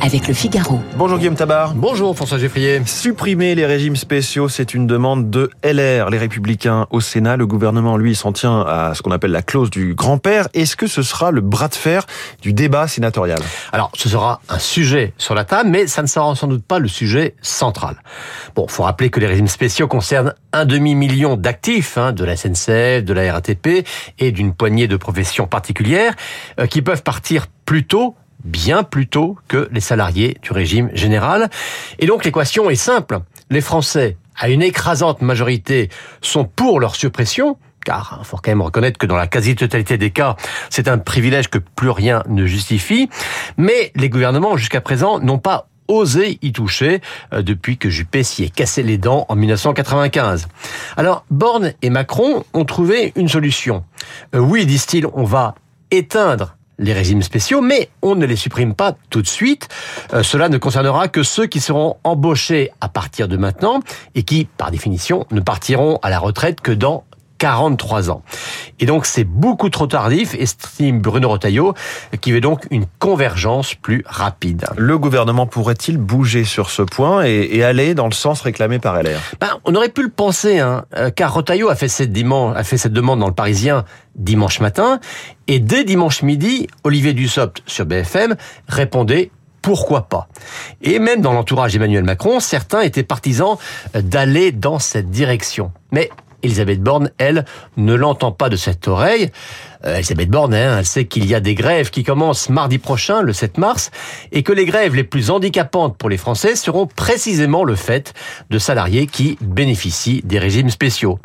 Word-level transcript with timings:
avec 0.00 0.28
le 0.28 0.34
Figaro. 0.34 0.80
Bonjour 0.96 1.18
Guillaume 1.18 1.34
Tabar. 1.34 1.74
Bonjour 1.74 2.16
François 2.16 2.38
Geffrier. 2.38 2.82
Supprimer 2.86 3.54
les 3.54 3.66
régimes 3.66 3.96
spéciaux, 3.96 4.48
c'est 4.48 4.74
une 4.74 4.86
demande 4.86 5.30
de 5.30 5.50
LR, 5.62 6.10
les 6.10 6.18
Républicains 6.18 6.86
au 6.90 7.00
Sénat. 7.00 7.36
Le 7.36 7.46
gouvernement, 7.46 7.96
lui, 7.96 8.14
s'en 8.14 8.32
tient 8.32 8.62
à 8.62 8.94
ce 8.94 9.02
qu'on 9.02 9.10
appelle 9.10 9.30
la 9.30 9.42
clause 9.42 9.70
du 9.70 9.94
grand-père. 9.94 10.48
Est-ce 10.54 10.76
que 10.76 10.86
ce 10.86 11.02
sera 11.02 11.30
le 11.30 11.40
bras 11.40 11.68
de 11.68 11.74
fer 11.74 12.06
du 12.40 12.52
débat 12.52 12.88
sénatorial? 12.88 13.40
Alors, 13.72 13.90
ce 13.94 14.08
sera 14.08 14.40
un 14.48 14.58
sujet 14.58 15.12
sur 15.18 15.34
la 15.34 15.44
table, 15.44 15.70
mais 15.70 15.86
ça 15.86 16.02
ne 16.02 16.06
sera 16.06 16.34
sans 16.34 16.46
doute 16.46 16.64
pas 16.64 16.78
le 16.78 16.88
sujet 16.88 17.34
central. 17.42 17.96
Bon, 18.54 18.66
faut 18.68 18.84
rappeler 18.84 19.10
que 19.10 19.20
les 19.20 19.26
régimes 19.26 19.48
spéciaux 19.48 19.86
concernent 19.86 20.34
un 20.52 20.64
demi-million 20.64 21.36
d'actifs 21.36 21.98
hein, 21.98 22.12
de 22.12 22.24
la 22.24 22.36
SNCF, 22.36 23.04
de 23.04 23.12
la 23.12 23.32
RATP 23.32 23.86
et 24.18 24.32
d'une 24.32 24.54
poignée 24.54 24.88
de 24.88 24.96
professions 24.96 25.46
particulières 25.46 26.14
euh, 26.58 26.66
qui 26.66 26.82
peuvent 26.82 27.02
partir 27.02 27.46
plus 27.70 27.86
tôt 27.86 28.16
bien 28.44 28.82
plus 28.82 29.06
tôt 29.06 29.36
que 29.48 29.68
les 29.72 29.80
salariés 29.80 30.36
du 30.42 30.52
régime 30.52 30.90
général. 30.94 31.50
Et 31.98 32.06
donc 32.06 32.24
l'équation 32.24 32.70
est 32.70 32.76
simple. 32.76 33.20
Les 33.50 33.60
Français, 33.60 34.16
à 34.36 34.48
une 34.48 34.62
écrasante 34.62 35.22
majorité, 35.22 35.88
sont 36.20 36.44
pour 36.44 36.80
leur 36.80 36.96
suppression, 36.96 37.56
car 37.84 38.18
il 38.20 38.24
faut 38.24 38.36
quand 38.36 38.50
même 38.50 38.62
reconnaître 38.62 38.98
que 38.98 39.06
dans 39.06 39.16
la 39.16 39.26
quasi-totalité 39.26 39.98
des 39.98 40.10
cas, 40.10 40.36
c'est 40.68 40.88
un 40.88 40.98
privilège 40.98 41.48
que 41.48 41.58
plus 41.58 41.90
rien 41.90 42.22
ne 42.28 42.46
justifie. 42.46 43.08
Mais 43.56 43.92
les 43.94 44.08
gouvernements, 44.08 44.56
jusqu'à 44.56 44.80
présent, 44.80 45.18
n'ont 45.18 45.38
pas 45.38 45.68
osé 45.90 46.38
y 46.40 46.52
toucher 46.52 47.00
euh, 47.32 47.42
depuis 47.42 47.76
que 47.76 47.90
Juppé 47.90 48.22
s'y 48.22 48.44
est 48.44 48.54
cassé 48.54 48.82
les 48.82 48.96
dents 48.96 49.26
en 49.28 49.36
1995. 49.36 50.48
Alors, 50.96 51.24
Borne 51.30 51.72
et 51.82 51.90
Macron 51.90 52.44
ont 52.54 52.64
trouvé 52.64 53.12
une 53.16 53.28
solution. 53.28 53.84
Euh, 54.34 54.38
oui, 54.38 54.66
disent-ils, 54.66 55.06
on 55.12 55.24
va 55.24 55.54
éteindre 55.90 56.56
les 56.80 56.92
régimes 56.92 57.22
spéciaux, 57.22 57.60
mais 57.60 57.90
on 58.02 58.16
ne 58.16 58.26
les 58.26 58.36
supprime 58.36 58.74
pas 58.74 58.96
tout 59.10 59.22
de 59.22 59.28
suite. 59.28 59.68
Euh, 60.12 60.22
cela 60.22 60.48
ne 60.48 60.58
concernera 60.58 61.08
que 61.08 61.22
ceux 61.22 61.46
qui 61.46 61.60
seront 61.60 61.98
embauchés 62.02 62.70
à 62.80 62.88
partir 62.88 63.28
de 63.28 63.36
maintenant 63.36 63.80
et 64.14 64.22
qui, 64.22 64.46
par 64.56 64.70
définition, 64.70 65.26
ne 65.30 65.40
partiront 65.40 65.98
à 66.02 66.10
la 66.10 66.18
retraite 66.18 66.60
que 66.60 66.72
dans 66.72 67.04
43 67.40 68.10
ans. 68.10 68.22
Et 68.80 68.86
donc 68.86 69.06
c'est 69.06 69.24
beaucoup 69.24 69.70
trop 69.70 69.86
tardif, 69.86 70.34
estime 70.34 71.00
Bruno 71.00 71.30
Retailleau, 71.30 71.74
qui 72.20 72.32
veut 72.32 72.42
donc 72.42 72.66
une 72.70 72.84
convergence 72.98 73.74
plus 73.74 74.04
rapide. 74.06 74.66
Le 74.76 74.98
gouvernement 74.98 75.46
pourrait-il 75.46 75.96
bouger 75.96 76.44
sur 76.44 76.70
ce 76.70 76.82
point 76.82 77.24
et, 77.24 77.64
aller 77.64 77.94
dans 77.94 78.06
le 78.06 78.12
sens 78.12 78.42
réclamé 78.42 78.78
par 78.78 79.02
LR 79.02 79.18
ben, 79.40 79.58
On 79.64 79.74
aurait 79.74 79.88
pu 79.88 80.02
le 80.02 80.10
penser, 80.10 80.58
hein, 80.58 80.84
euh, 80.96 81.10
car 81.10 81.32
Retailleau 81.32 81.70
a 81.70 81.74
fait, 81.74 81.88
cette 81.88 82.16
a 82.16 82.64
fait 82.64 82.76
cette 82.76 82.92
demande 82.92 83.20
dans 83.20 83.28
le 83.28 83.34
Parisien 83.34 83.84
dimanche 84.14 84.60
matin, 84.60 85.00
et 85.46 85.60
dès 85.60 85.84
dimanche 85.84 86.22
midi, 86.22 86.66
Olivier 86.84 87.14
Dussopt 87.14 87.62
sur 87.66 87.86
BFM 87.86 88.36
répondait 88.68 89.30
pourquoi 89.62 90.02
pas 90.02 90.28
Et 90.82 90.98
même 90.98 91.22
dans 91.22 91.32
l'entourage 91.32 91.72
d'Emmanuel 91.72 92.04
Macron, 92.04 92.40
certains 92.40 92.80
étaient 92.80 93.02
partisans 93.02 93.56
d'aller 93.94 94.52
dans 94.52 94.78
cette 94.78 95.10
direction. 95.10 95.72
Mais 95.92 96.10
Elisabeth 96.42 96.82
Borne, 96.82 97.10
elle, 97.18 97.44
ne 97.76 97.94
l'entend 97.94 98.32
pas 98.32 98.48
de 98.48 98.56
cette 98.56 98.88
oreille. 98.88 99.30
Euh, 99.86 99.96
Elisabeth 99.96 100.28
Borne, 100.28 100.54
hein, 100.54 100.76
elle 100.78 100.86
sait 100.86 101.06
qu'il 101.06 101.26
y 101.26 101.34
a 101.34 101.40
des 101.40 101.54
grèves 101.54 101.90
qui 101.90 102.04
commencent 102.04 102.48
mardi 102.48 102.78
prochain, 102.78 103.22
le 103.22 103.32
7 103.32 103.58
mars, 103.58 103.90
et 104.32 104.42
que 104.42 104.52
les 104.52 104.64
grèves 104.64 104.94
les 104.94 105.04
plus 105.04 105.30
handicapantes 105.30 105.96
pour 105.96 106.08
les 106.08 106.16
Français 106.16 106.56
seront 106.56 106.86
précisément 106.86 107.64
le 107.64 107.74
fait 107.74 108.12
de 108.50 108.58
salariés 108.58 109.06
qui 109.06 109.38
bénéficient 109.40 110.22
des 110.24 110.38
régimes 110.38 110.70
spéciaux. 110.70 111.18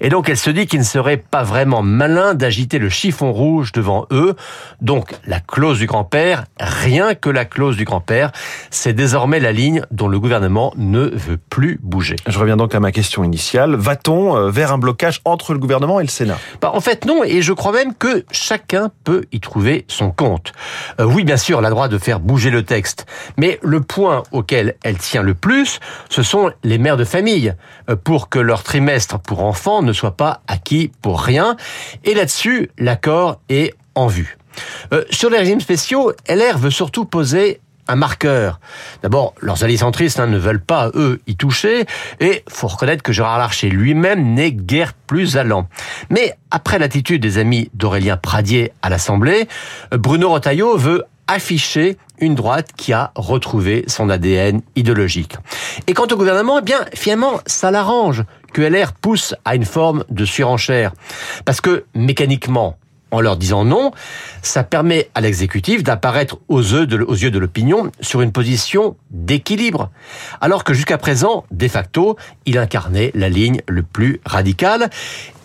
Et 0.00 0.08
donc 0.08 0.28
elle 0.28 0.36
se 0.38 0.50
dit 0.50 0.66
qu'il 0.66 0.78
ne 0.78 0.84
serait 0.84 1.16
pas 1.18 1.42
vraiment 1.42 1.82
malin 1.82 2.34
d'agiter 2.34 2.78
le 2.78 2.88
chiffon 2.88 3.32
rouge 3.32 3.72
devant 3.72 4.06
eux. 4.10 4.34
Donc 4.80 5.14
la 5.26 5.40
clause 5.40 5.78
du 5.78 5.86
grand-père, 5.86 6.44
rien 6.58 7.14
que 7.14 7.28
la 7.30 7.44
clause 7.44 7.76
du 7.76 7.84
grand-père, 7.84 8.32
c'est 8.70 8.92
désormais 8.92 9.40
la 9.40 9.52
ligne 9.52 9.82
dont 9.90 10.08
le 10.08 10.18
gouvernement 10.18 10.72
ne 10.76 11.00
veut 11.00 11.38
plus 11.38 11.78
bouger. 11.82 12.16
Je 12.26 12.38
reviens 12.38 12.56
donc 12.56 12.74
à 12.74 12.80
ma 12.80 12.92
question 12.92 13.24
initiale. 13.24 13.74
Va-t-on 13.74 14.36
euh, 14.36 14.50
vers 14.50 14.72
un 14.72 14.78
blocage 14.78 15.20
entre 15.24 15.52
le 15.52 15.58
gouvernement 15.58 16.00
et 16.00 16.04
le 16.04 16.08
Sénat? 16.08 16.38
Bah, 16.60 16.70
En 16.74 16.80
fait 16.80 17.04
non, 17.04 17.22
et 17.24 17.42
je 17.42 17.52
crois 17.52 17.72
même 17.72 17.94
que 17.98 18.24
chacun 18.30 18.90
peut 19.04 19.24
y 19.32 19.40
trouver 19.40 19.84
son 19.88 20.10
compte. 20.10 20.52
Euh, 21.00 21.04
oui, 21.04 21.24
bien 21.24 21.36
sûr, 21.36 21.58
elle 21.58 21.64
a 21.64 21.70
droit 21.70 21.88
de 21.88 21.98
faire 21.98 22.20
bouger 22.20 22.50
le 22.50 22.62
texte, 22.62 23.06
mais 23.36 23.58
le 23.62 23.80
point 23.80 24.22
auquel 24.32 24.76
elle 24.82 24.98
tient 24.98 25.22
le 25.22 25.34
plus, 25.34 25.80
ce 26.08 26.22
sont 26.22 26.50
les 26.64 26.78
mères 26.78 26.96
de 26.96 27.04
famille, 27.04 27.54
euh, 27.88 27.96
pour 27.96 28.28
que 28.28 28.38
leur 28.38 28.62
trimestre 28.62 29.18
pour 29.18 29.42
enfants 29.42 29.82
ne 29.82 29.92
soit 29.92 30.16
pas 30.16 30.42
acquis 30.46 30.92
pour 31.02 31.20
rien. 31.20 31.56
Et 32.04 32.14
là-dessus, 32.14 32.70
l'accord 32.78 33.40
est 33.48 33.74
en 33.94 34.06
vue. 34.06 34.38
Euh, 34.92 35.04
sur 35.10 35.30
les 35.30 35.38
régimes 35.38 35.60
spéciaux, 35.60 36.12
LR 36.28 36.58
veut 36.58 36.70
surtout 36.70 37.04
poser 37.04 37.60
un 37.88 37.96
marqueur. 37.96 38.60
D'abord, 39.02 39.34
leurs 39.40 39.64
alliés 39.64 39.78
centristes 39.78 40.20
hein, 40.20 40.26
ne 40.26 40.38
veulent 40.38 40.60
pas, 40.60 40.90
eux, 40.94 41.20
y 41.26 41.36
toucher, 41.36 41.86
et 42.20 42.44
faut 42.48 42.68
reconnaître 42.68 43.02
que 43.02 43.12
Gérard 43.12 43.38
Larcher 43.38 43.70
lui-même 43.70 44.34
n'est 44.34 44.52
guère 44.52 44.92
plus 44.94 45.36
allant. 45.36 45.68
Mais 46.10 46.34
après 46.50 46.78
l'attitude 46.78 47.22
des 47.22 47.38
amis 47.38 47.70
d'Aurélien 47.74 48.16
Pradier 48.16 48.72
à 48.82 48.90
l'Assemblée, 48.90 49.48
Bruno 49.92 50.30
Retailleau 50.30 50.76
veut 50.76 51.04
afficher 51.26 51.98
une 52.20 52.34
droite 52.34 52.70
qui 52.76 52.92
a 52.92 53.12
retrouvé 53.14 53.84
son 53.86 54.10
ADN 54.10 54.62
idéologique. 54.76 55.36
Et 55.86 55.94
quant 55.94 56.06
au 56.10 56.16
gouvernement, 56.16 56.58
eh 56.58 56.62
bien, 56.62 56.80
finalement, 56.94 57.40
ça 57.46 57.70
l'arrange 57.70 58.24
que 58.52 58.62
LR 58.62 58.92
pousse 58.92 59.34
à 59.44 59.54
une 59.54 59.64
forme 59.64 60.04
de 60.08 60.24
surenchère. 60.24 60.92
Parce 61.44 61.60
que, 61.60 61.84
mécaniquement, 61.94 62.76
en 63.10 63.20
leur 63.20 63.36
disant 63.36 63.64
non, 63.64 63.92
ça 64.42 64.64
permet 64.64 65.10
à 65.14 65.20
l'exécutif 65.20 65.82
d'apparaître 65.82 66.38
aux 66.48 66.60
yeux 66.60 66.86
de, 66.86 67.38
l'opinion 67.38 67.90
sur 68.00 68.22
une 68.22 68.32
position 68.32 68.96
d'équilibre. 69.10 69.90
Alors 70.40 70.64
que 70.64 70.74
jusqu'à 70.74 70.98
présent, 70.98 71.44
de 71.50 71.68
facto, 71.68 72.16
il 72.46 72.58
incarnait 72.58 73.10
la 73.14 73.28
ligne 73.28 73.60
le 73.66 73.82
plus 73.82 74.20
radicale. 74.24 74.90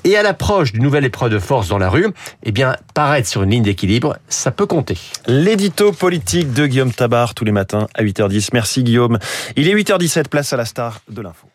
Et 0.05 0.17
à 0.17 0.23
l'approche 0.23 0.73
d'une 0.73 0.83
nouvelle 0.83 1.05
épreuve 1.05 1.31
de 1.31 1.39
force 1.39 1.69
dans 1.69 1.77
la 1.77 1.89
rue, 1.89 2.07
eh 2.43 2.51
bien, 2.51 2.75
paraître 2.93 3.29
sur 3.29 3.43
une 3.43 3.51
ligne 3.51 3.63
d'équilibre, 3.63 4.17
ça 4.27 4.51
peut 4.51 4.65
compter. 4.65 4.97
L'édito 5.27 5.93
politique 5.93 6.51
de 6.51 6.67
Guillaume 6.67 6.91
Tabar 6.91 7.33
tous 7.33 7.45
les 7.45 7.53
matins 7.53 7.87
à 7.93 8.03
8h10. 8.03 8.49
Merci 8.51 8.83
Guillaume. 8.83 9.17
Il 9.55 9.69
est 9.69 9.73
8h17, 9.73 10.27
place 10.27 10.51
à 10.51 10.57
la 10.57 10.65
star 10.65 10.99
de 11.07 11.21
l'info. 11.21 11.52